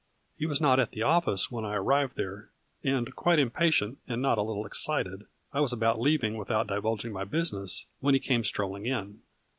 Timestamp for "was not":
0.47-0.79